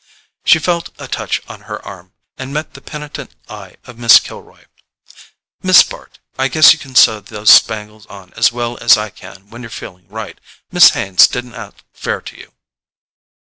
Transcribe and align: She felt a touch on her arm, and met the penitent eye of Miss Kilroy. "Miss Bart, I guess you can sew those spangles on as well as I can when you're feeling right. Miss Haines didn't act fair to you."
She 0.43 0.57
felt 0.57 0.89
a 0.97 1.07
touch 1.07 1.43
on 1.47 1.61
her 1.69 1.79
arm, 1.85 2.13
and 2.35 2.51
met 2.51 2.73
the 2.73 2.81
penitent 2.81 3.35
eye 3.47 3.75
of 3.83 3.99
Miss 3.99 4.19
Kilroy. 4.19 4.65
"Miss 5.61 5.83
Bart, 5.83 6.17
I 6.39 6.47
guess 6.47 6.73
you 6.73 6.79
can 6.79 6.95
sew 6.95 7.19
those 7.19 7.51
spangles 7.51 8.07
on 8.07 8.33
as 8.33 8.51
well 8.51 8.79
as 8.81 8.97
I 8.97 9.11
can 9.11 9.51
when 9.51 9.61
you're 9.61 9.69
feeling 9.69 10.07
right. 10.07 10.39
Miss 10.71 10.89
Haines 10.89 11.27
didn't 11.27 11.53
act 11.53 11.83
fair 11.93 12.19
to 12.19 12.35
you." 12.35 12.51